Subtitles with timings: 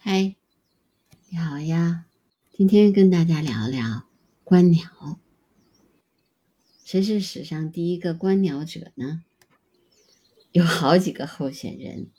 [0.00, 0.36] 嗨，
[1.28, 2.06] 你好呀！
[2.52, 4.04] 今天跟大家聊聊
[4.44, 5.18] 观鸟。
[6.84, 9.24] 谁是史上第一个观鸟者呢？
[10.52, 12.10] 有好几个候选人，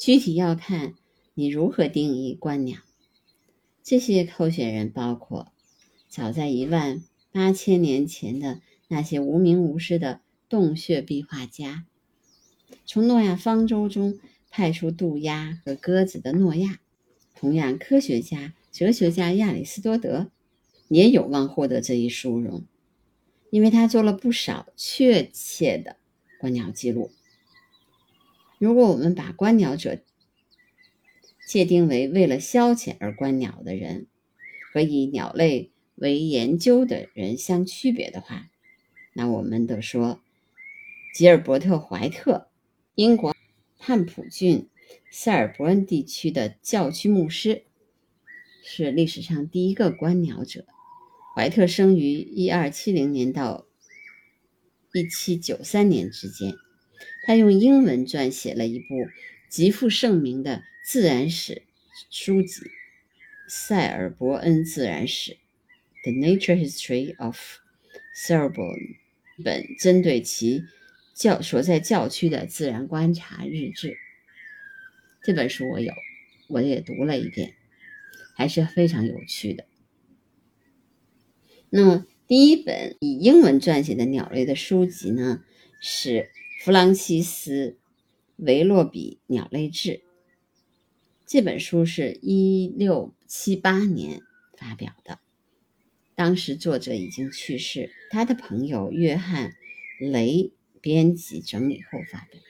[0.00, 0.94] 具体要看
[1.34, 2.80] 你如何定义观鸟。
[3.82, 5.52] 这些候选人包括
[6.08, 11.84] 早在一万八千年前的那些无名无实的洞穴壁画家，
[12.86, 14.18] 从诺亚方舟中
[14.48, 16.80] 派出渡鸦和鸽子的诺亚。
[17.40, 20.32] 同样，科学家、哲学家亚里士多德
[20.88, 22.64] 也有望获得这一殊荣，
[23.50, 25.98] 因为他做了不少确切的
[26.40, 27.12] 观鸟记录。
[28.58, 30.00] 如果我们把观鸟者
[31.46, 34.08] 界定为为了消遣而观鸟的人，
[34.72, 38.50] 和以鸟类为研究的人相区别的话，
[39.12, 40.20] 那我们得说，
[41.14, 42.48] 吉尔伯特·怀特，
[42.96, 43.36] 英国
[43.78, 44.68] 汉普郡。
[45.10, 47.64] 塞尔伯恩地区的教区牧师
[48.64, 50.66] 是历史上第一个观鸟者。
[51.34, 53.66] 怀特生于一二七零年到
[54.92, 56.52] 一七九三年之间，
[57.24, 58.86] 他用英文撰写了一部
[59.48, 61.62] 极负盛名的自然史
[62.10, 62.60] 书籍
[63.48, 65.32] 《塞尔伯恩自然史》
[66.02, 67.38] （The Nature History of
[68.16, 68.96] Selborne），
[69.44, 70.64] 本针对其
[71.14, 73.96] 教所在教区的自然观察日志。
[75.20, 75.92] 这本书我有，
[76.48, 77.54] 我也读了一遍，
[78.34, 79.66] 还是非常有趣的。
[81.68, 85.44] 那么，第一本以英文撰写的鸟类的书籍呢，
[85.82, 87.70] 是弗朗西斯·
[88.36, 89.90] 维洛比《鸟类志》。
[91.26, 94.22] 这本书是一六七八年
[94.56, 95.18] 发表的，
[96.14, 99.50] 当时作者已经去世，他的朋友约翰·
[100.10, 102.40] 雷编辑整理后发表。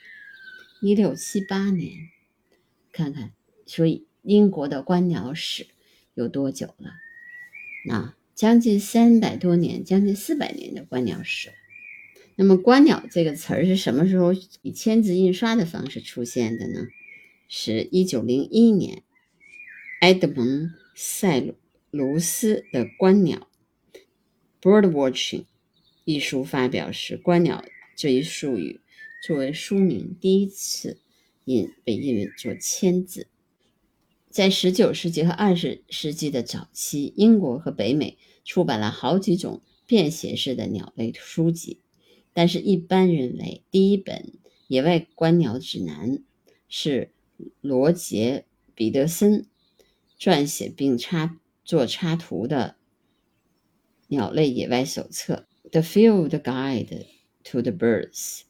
[0.80, 2.10] 一六七八年。
[2.98, 3.32] 看看，
[3.64, 5.68] 所以英国的观鸟史
[6.14, 6.94] 有多久了？
[7.86, 11.52] 那将近三百多年，将近四百年的观鸟史。
[12.34, 14.32] 那么“观鸟”这个词儿是什么时候
[14.62, 16.88] 以签字印刷的方式出现的呢？
[17.48, 19.04] 是一九零一年，
[20.00, 20.46] 埃德蒙·
[20.96, 21.54] 塞
[21.92, 23.48] 卢斯的《观鸟》
[24.60, 25.44] （Bird Watching）
[26.04, 28.80] 一书发表时，“观鸟”这一术语
[29.22, 30.98] 作为书名第一次。
[31.48, 33.26] 印被译为做签字，
[34.28, 41.80] 在十九世纪和二十世纪的早期，英国和北美出版了好几种便携式的鸟类书籍，
[42.34, 44.34] 但是，一般认为第一本
[44.66, 46.22] 野外观鸟指南
[46.68, 47.10] 是
[47.62, 48.44] 罗杰·
[48.74, 49.46] 彼得森
[50.20, 52.76] 撰写并插做插图的
[54.08, 57.06] 鸟类野外手册《The Field Guide
[57.44, 58.40] to the Birds》。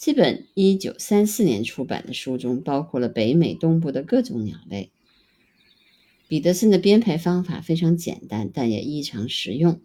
[0.00, 4.92] 这本1934年出版的书中包括了北美东部的各种鸟类。
[6.28, 9.80] 彼得森的编排方法非常简单，但也异常实用。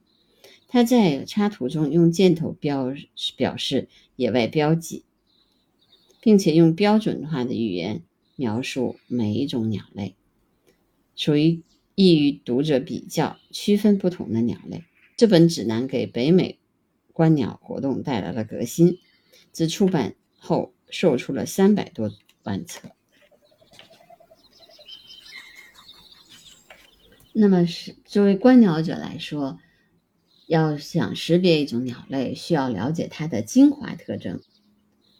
[0.67, 2.93] 他在插图中用箭头标
[3.35, 5.03] 表示野外标记，
[6.21, 8.03] 并且用标准化的语言
[8.35, 10.13] 描述每一种鸟类，
[11.15, 11.63] 属于
[11.95, 14.83] 易于读者比较、区分不同的鸟类。
[15.17, 16.59] 这本指南给北美
[17.13, 18.99] 观鸟活动带来了革新。
[19.51, 22.11] 自出版后，售出了三百多
[22.43, 22.89] 万册。
[27.33, 29.59] 那么，是作为观鸟者来说，
[30.45, 34.39] 要想识别一种鸟类，需要了解它的精华特征。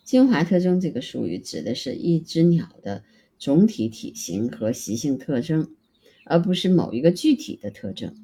[0.03, 3.03] 精华特征这个术语指的是一只鸟的
[3.39, 5.75] 总体体型和习性特征，
[6.25, 8.15] 而不是某一个具体的特征。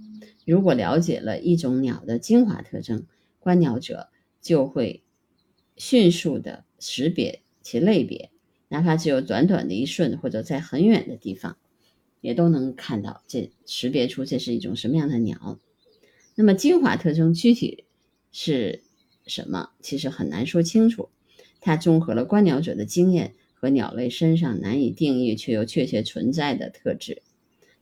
[0.46, 3.08] 如果了解了一种鸟的精华特征，
[3.40, 5.02] 观鸟者就会。
[5.80, 8.30] 迅速的识别其类别，
[8.68, 11.58] 哪怕只有短短的一瞬，或者在很远的地方，
[12.22, 15.60] 也都能看到这识别出这是一种什么样的鸟。
[16.36, 17.86] 那么精华特征具体
[18.32, 18.84] 是
[19.26, 19.72] 什么？
[19.82, 21.10] 其实很难说清楚。
[21.62, 27.22] 它综合了观鸟者的经验和鸟类身上难以定义却又确切存在的特质。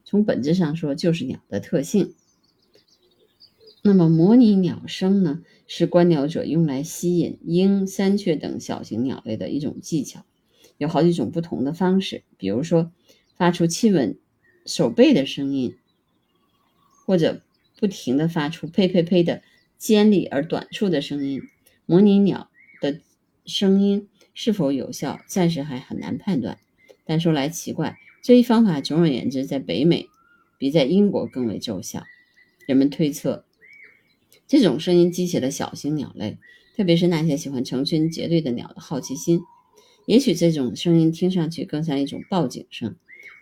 [0.05, 2.13] 从本质上说，就是鸟的特性。
[3.87, 5.41] 那么模拟鸟声呢？
[5.65, 10.25] 是观鸟者用来吸引鹰、山雀等小型鸟类的一种技巧，
[10.77, 12.23] 有好几种不同的方式。
[12.37, 12.91] 比如说，
[13.37, 14.19] 发出亲吻
[14.65, 15.77] 手背的声音，
[17.05, 17.41] 或者
[17.79, 19.41] 不停地发出呸呸呸的
[19.77, 21.41] 尖利而短促的声音。
[21.85, 22.49] 模拟鸟
[22.81, 22.99] 的
[23.45, 26.57] 声音是否有效，暂时还很难判断。
[27.05, 30.07] 但说来奇怪，这一方法总而言之，在北美
[30.57, 32.03] 比在英国更为奏效。
[32.67, 33.45] 人们推测。
[34.47, 36.37] 这种声音激起了小型鸟类，
[36.77, 39.41] 特别是那些喜欢成群结队的鸟的好奇心。
[40.05, 42.95] 也许这种声音听上去更像一种报警声，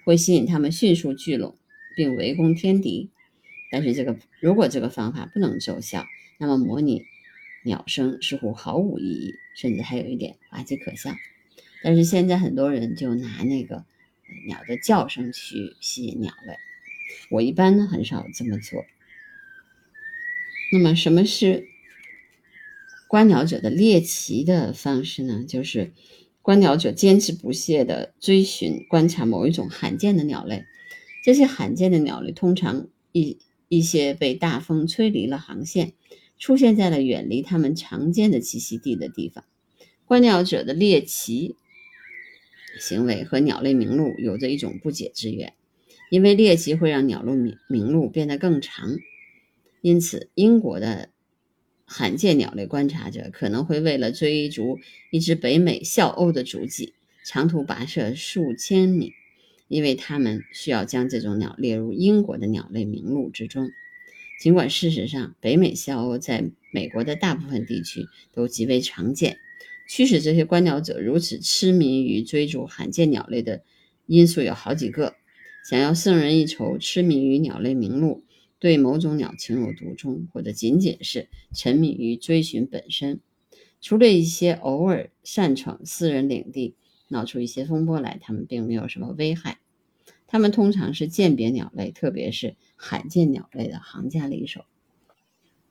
[0.03, 1.55] 会吸引它们迅速聚拢
[1.95, 3.11] 并围攻天敌。
[3.71, 6.05] 但是，这个如果这个方法不能奏效，
[6.39, 7.03] 那么模拟
[7.63, 11.13] 鸟声似乎毫无意义，甚至还有一点滑稽可笑。
[11.83, 13.85] 但是现在很多人就拿那个
[14.47, 16.55] 鸟的叫声去吸引鸟类，
[17.29, 18.83] 我一般呢很少这么做。
[20.75, 21.69] 那么，什么是
[23.07, 25.45] 观鸟者的猎奇的方式呢？
[25.47, 25.93] 就是
[26.41, 30.65] 观鸟者坚持不懈地追寻、观察某一种罕见的鸟类。
[31.23, 33.37] 这些罕见的鸟类通常一
[33.69, 35.93] 一些被大风吹离了航线，
[36.37, 39.45] 出现在了远离它们常见的栖息地的地方。
[40.03, 41.55] 观鸟者的猎奇
[42.81, 45.53] 行为和鸟类名录有着一种不解之缘，
[46.11, 48.97] 因为猎奇会让鸟类名名录变得更长。
[49.85, 51.09] 因此，英国的
[51.85, 54.79] 罕见鸟类观察者可能会为了追逐
[55.11, 59.13] 一只北美笑鸥的足迹，长途跋涉数千米。
[59.67, 63.69] 因为他们需要将这种鸟列入英国的鸟类名录之中，
[64.41, 69.37] 尽管事实上北美笑鸥在美国的大部分地区都极为常见。
[69.87, 73.61] 驱使这些观鸟者如此痴迷于追逐罕见鸟类的
[74.07, 75.15] 因素有好几个：
[75.69, 78.23] 想要胜人一筹，痴迷于鸟类名录，
[78.59, 83.19] 对某种鸟情有独钟，或者仅仅是沉迷于追寻本身。
[83.81, 86.75] 除了一些偶尔擅闯私人领地。
[87.07, 89.59] 闹出一些风波来，他们并没有什么危害。
[90.25, 94.65] 他们通常是鉴别鸟类，特别是罕见鸟类的行家里手。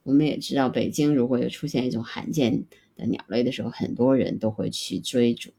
[0.04, 5.50] 我们也知道，北京如果有出现一种罕见的鸟类的时候，很多人都会去追逐。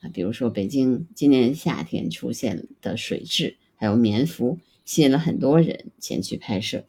[0.00, 4.58] 啊，比如说北京今年夏天出现的水蛭，还有棉蝠，
[4.88, 6.86] 吸引了很多人前去拍摄。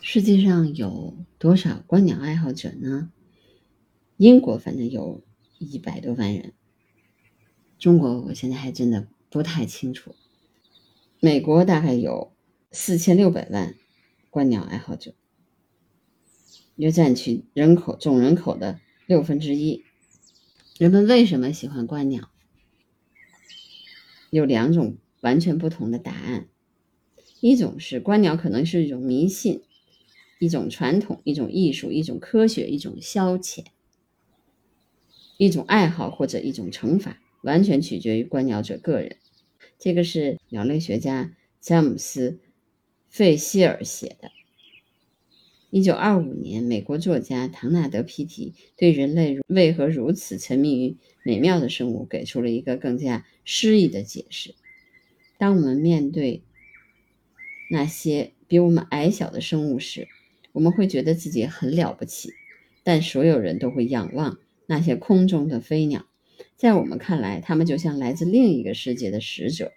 [0.00, 3.12] 世界上有多少观鸟爱好者呢？
[4.16, 5.22] 英国反正有。
[5.58, 6.54] 一百多万人，
[7.78, 10.14] 中国我现在还真的不太清楚。
[11.20, 12.32] 美国大概有
[12.72, 13.74] 四千六百万
[14.30, 15.12] 观鸟爱好者，
[16.76, 19.84] 约占去人口总人口的六分之一。
[20.78, 22.30] 人们为什么喜欢观鸟？
[24.30, 26.48] 有两种完全不同的答案。
[27.40, 29.62] 一种是观鸟可能是一种迷信，
[30.38, 33.64] 一种传统，一种艺术，一种科学，一种消遣。
[35.38, 39.16] 一种爱好或者一种惩罚，完全取决于观鸟者个人。
[39.78, 42.32] 这个是鸟类学家詹姆斯·
[43.08, 44.30] 费希尔写的。
[45.70, 54.54] 一九二五年，美国作家唐纳德·皮提对人类为何如此沉迷于美妙的生物，给出了一个更加诗意的解释。
[55.40, 56.42] 当我们面对
[57.70, 60.06] 那些比我们矮小的生物时，
[60.52, 62.34] 我们会觉得自己很了不起，
[62.84, 64.38] 但所有人都会仰望。
[64.66, 66.04] 那些空中的飞鸟，
[66.56, 69.72] 在我们看来，它们就像来自另一个世界的使者，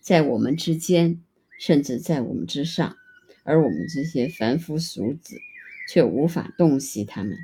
[0.00, 1.22] 在我们之间，
[1.58, 2.94] 甚至在我们之上，
[3.42, 5.38] 而我们这些凡夫俗子
[5.88, 7.38] 却无法洞悉它们。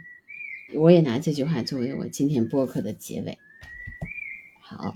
[0.75, 3.39] 我也拿这句话作为我今天播客的结尾。
[4.61, 4.95] 好。